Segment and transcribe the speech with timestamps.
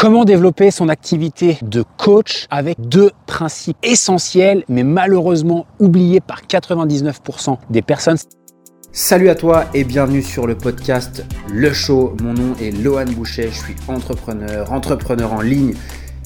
[0.00, 7.58] Comment développer son activité de coach avec deux principes essentiels, mais malheureusement oubliés par 99%
[7.68, 8.16] des personnes.
[8.92, 12.16] Salut à toi et bienvenue sur le podcast Le Show.
[12.22, 15.74] Mon nom est Lohan Boucher, je suis entrepreneur, entrepreneur en ligne.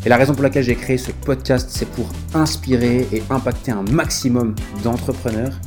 [0.06, 3.82] Et la raison pour laquelle j'ai créé ce podcast, c'est pour inspirer et impacter un
[3.90, 4.54] maximum
[4.84, 5.58] d'entrepreneurs.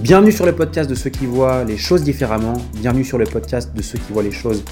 [0.00, 2.58] Bienvenue sur le podcast de ceux qui voient les choses différemment.
[2.74, 4.62] Bienvenue sur le podcast de ceux qui voient les choses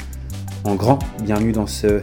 [0.65, 0.99] en grand.
[1.23, 2.03] Bienvenue dans ce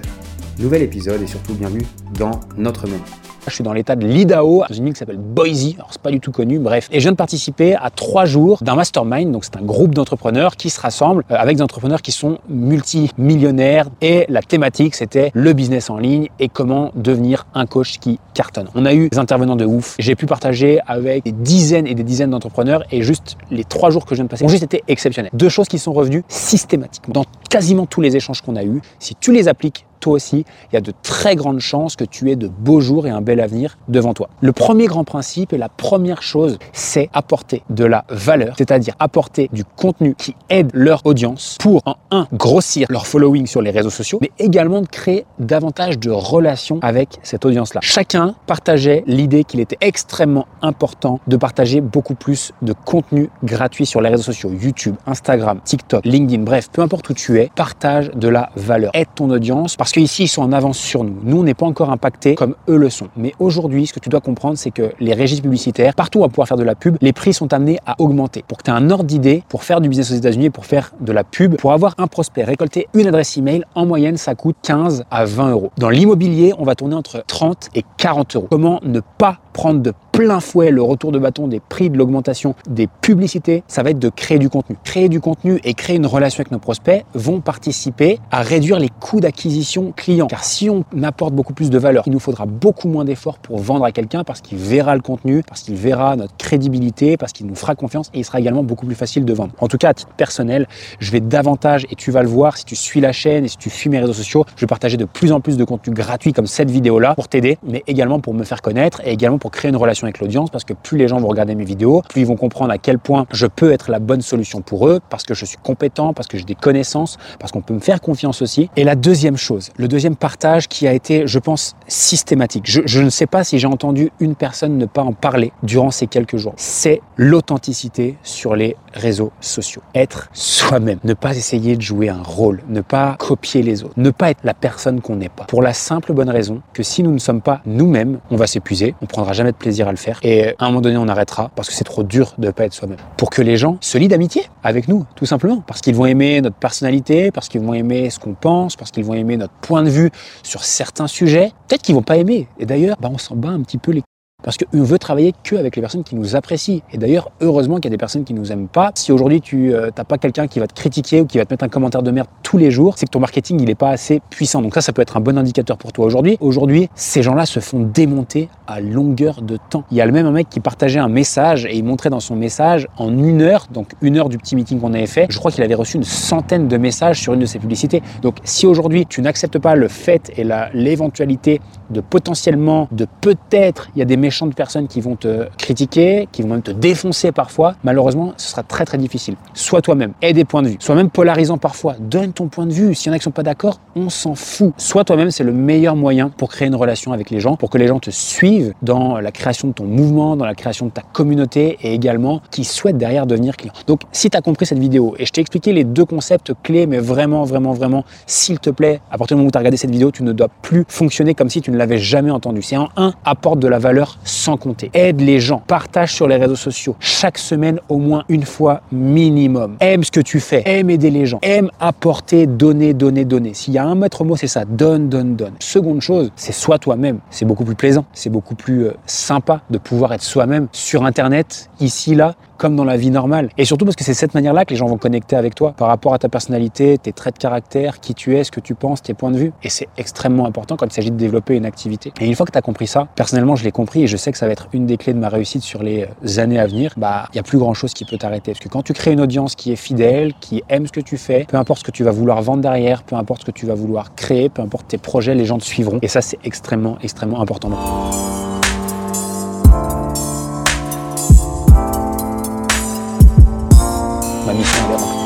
[0.60, 1.86] nouvel épisode et surtout bienvenue
[2.18, 3.02] dans notre monde.
[3.48, 5.74] Je suis dans l'état de l'Idaho, dans une île qui s'appelle Boise.
[5.76, 6.88] Alors, c'est pas du tout connu, bref.
[6.92, 9.32] Et je viens de participer à trois jours d'un mastermind.
[9.32, 13.90] Donc, c'est un groupe d'entrepreneurs qui se rassemblent euh, avec des entrepreneurs qui sont multimillionnaires.
[14.02, 18.70] Et la thématique, c'était le business en ligne et comment devenir un coach qui cartonne.
[18.76, 19.96] On a eu des intervenants de ouf.
[20.00, 24.06] J'ai pu partager avec des dizaines et des dizaines d'entrepreneurs et juste les trois jours
[24.06, 25.32] que je viens de passer ont juste été exceptionnels.
[25.34, 28.82] Deux choses qui sont revenues systématiquement dans quasiment tous les échanges qu'on a eus.
[29.00, 32.30] Si tu les appliques, toi aussi, il y a de très grandes chances que tu
[32.30, 34.30] aies de beaux jours et un bel avenir devant toi.
[34.42, 39.50] Le premier grand principe et la première chose, c'est apporter de la valeur, c'est-à-dire apporter
[39.54, 43.90] du contenu qui aide leur audience pour, en un, grossir leur following sur les réseaux
[43.90, 47.80] sociaux, mais également de créer davantage de relations avec cette audience-là.
[47.82, 54.02] Chacun partageait l'idée qu'il était extrêmement important de partager beaucoup plus de contenu gratuit sur
[54.02, 58.28] les réseaux sociaux, YouTube, Instagram, TikTok, LinkedIn, bref, peu importe où tu es, partage de
[58.28, 61.16] la valeur, aide ton audience parce qu'ici, ils sont en avance sur nous.
[61.24, 63.08] Nous, on n'est pas encore impactés comme eux le sont.
[63.16, 66.26] Mais aujourd'hui, ce que tu dois comprendre, c'est que les régies publicitaires, partout où on
[66.26, 68.44] va pouvoir faire de la pub, les prix sont amenés à augmenter.
[68.48, 70.92] Pour que tu aies un ordre d'idée, pour faire du business aux États-Unis, pour faire
[71.00, 74.56] de la pub, pour avoir un prospect, récolter une adresse email, en moyenne, ça coûte
[74.64, 75.72] 15 à 20 euros.
[75.78, 78.48] Dans l'immobilier, on va tourner entre 30 et 40 euros.
[78.50, 82.54] Comment ne pas prendre de plein fouet le retour de bâton des prix de l'augmentation
[82.70, 84.78] des publicités, ça va être de créer du contenu.
[84.84, 88.90] Créer du contenu et créer une relation avec nos prospects vont participer à réduire les
[88.90, 90.28] coûts d'acquisition client.
[90.28, 93.58] Car si on apporte beaucoup plus de valeur, il nous faudra beaucoup moins d'efforts pour
[93.58, 97.48] vendre à quelqu'un parce qu'il verra le contenu, parce qu'il verra notre crédibilité, parce qu'il
[97.48, 99.54] nous fera confiance et il sera également beaucoup plus facile de vendre.
[99.60, 100.68] En tout cas, à titre personnel,
[101.00, 103.58] je vais davantage, et tu vas le voir si tu suis la chaîne et si
[103.58, 106.34] tu suis mes réseaux sociaux, je vais partager de plus en plus de contenu gratuit
[106.34, 109.70] comme cette vidéo-là pour t'aider, mais également pour me faire connaître et également pour créer
[109.70, 112.28] une relation avec l'audience parce que plus les gens vont regarder mes vidéos, plus ils
[112.28, 115.34] vont comprendre à quel point je peux être la bonne solution pour eux parce que
[115.34, 118.70] je suis compétent, parce que j'ai des connaissances, parce qu'on peut me faire confiance aussi.
[118.76, 122.64] Et la deuxième chose, le deuxième partage qui a été, je pense, systématique.
[122.66, 126.08] Je, ne sais pas si j'ai entendu une personne ne pas en parler durant ces
[126.08, 126.54] quelques jours.
[126.58, 129.82] C'est l'authenticité sur les réseaux sociaux.
[129.96, 131.00] Être soi-même.
[131.04, 132.62] Ne pas essayer de jouer un rôle.
[132.68, 133.94] Ne pas copier les autres.
[133.98, 135.46] Ne pas être la personne qu'on n'est pas.
[135.46, 138.96] Pour la simple bonne raison que si nous ne sommes pas nous-mêmes, on va s'épuiser.
[139.02, 140.20] On prendra jamais de plaisir à faire.
[140.24, 142.66] Et à un moment donné, on arrêtera parce que c'est trop dur de ne pas
[142.66, 142.98] être soi-même.
[143.18, 145.64] Pour que les gens se lient d'amitié avec nous, tout simplement.
[145.66, 149.06] Parce qu'ils vont aimer notre personnalité, parce qu'ils vont aimer ce qu'on pense, parce qu'ils
[149.06, 150.12] vont aimer notre point de vue
[150.44, 151.52] sur certains sujets.
[151.68, 152.48] Peut-être qu'ils vont pas aimer.
[152.60, 154.04] Et d'ailleurs, bah, on s'en bat un petit peu les
[154.44, 156.82] parce qu'on veut travailler que avec les personnes qui nous apprécient.
[156.92, 158.92] Et d'ailleurs, heureusement qu'il y a des personnes qui nous aiment pas.
[158.96, 161.64] Si aujourd'hui tu n'as pas quelqu'un qui va te critiquer ou qui va te mettre
[161.64, 164.22] un commentaire de merde tous les jours, c'est que ton marketing il est pas assez
[164.30, 164.62] puissant.
[164.62, 166.38] Donc ça, ça peut être un bon indicateur pour toi aujourd'hui.
[166.40, 169.84] Aujourd'hui, ces gens-là se font démonter à longueur de temps.
[169.92, 172.20] Il y a le même un mec qui partageait un message et il montrait dans
[172.20, 175.38] son message en une heure, donc une heure du petit meeting qu'on avait fait, je
[175.38, 178.02] crois qu'il avait reçu une centaine de messages sur une de ses publicités.
[178.22, 184.00] Donc si aujourd'hui tu n'acceptes pas le fait et l'éventualité de potentiellement, de peut-être, il
[184.00, 187.32] y a des méchants de personnes qui vont te critiquer, qui vont même te défoncer
[187.32, 189.36] parfois, malheureusement, ce sera très très difficile.
[189.54, 192.74] Sois toi-même, aie des points de vue, sois même polarisant parfois, donne ton point de
[192.74, 192.96] vue.
[192.96, 194.74] S'il y en a qui sont pas d'accord, on s'en fout.
[194.78, 197.78] Sois toi-même, c'est le meilleur moyen pour créer une relation avec les gens, pour que
[197.78, 201.02] les gens te suivent dans la création de ton mouvement, dans la création de ta
[201.02, 203.74] communauté et également qui souhaitent derrière devenir client.
[203.88, 206.88] Donc, si tu as compris cette vidéo et je t'ai expliqué les deux concepts clés,
[206.88, 209.78] mais vraiment, vraiment, vraiment, s'il te plaît, à partir du moment où tu as regardé
[209.78, 212.62] cette vidéo, tu ne dois plus fonctionner comme si tu ne l'avais jamais entendu.
[212.62, 214.90] C'est en un, apporte de la valeur sans compter.
[214.94, 219.78] Aide les gens, partage sur les réseaux sociaux chaque semaine au moins une fois minimum.
[219.80, 223.54] Aime ce que tu fais, aime aider les gens, aime apporter, donner, donner, donner.
[223.54, 225.54] S'il y a un maître mot, c'est ça, donne, donne, donne.
[225.60, 227.20] Seconde chose, c'est sois toi-même.
[227.30, 231.70] C'est beaucoup plus plaisant, c'est beaucoup plus euh, sympa de pouvoir être soi-même sur Internet,
[231.80, 233.50] ici, là, comme dans la vie normale.
[233.58, 235.90] Et surtout parce que c'est cette manière-là que les gens vont connecter avec toi par
[235.90, 239.02] rapport à ta personnalité, tes traits de caractère, qui tu es, ce que tu penses,
[239.02, 239.52] tes points de vue.
[239.64, 242.14] Et c'est extrêmement important quand il s'agit de développer une activité.
[242.22, 244.32] Et une fois que tu as compris ça, personnellement, je l'ai compris et je sais
[244.32, 246.66] que ça va être une des clés de ma réussite sur les euh, années à
[246.66, 246.94] venir.
[246.96, 248.54] Bah, il y a plus grand chose qui peut t'arrêter.
[248.54, 251.18] Parce que quand tu crées une audience qui est fidèle, qui aime ce que tu
[251.18, 253.66] fais, peu importe ce que tu vas vouloir vendre derrière, peu importe ce que tu
[253.66, 256.00] vas vouloir créer, peu importe tes projets, les gens te suivront.
[256.02, 257.72] Et ça, c'est extrêmement, extrêmement important.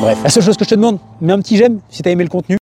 [0.07, 2.24] La seule chose que je te demande, mets un petit j'aime si tu as aimé
[2.24, 2.56] le contenu.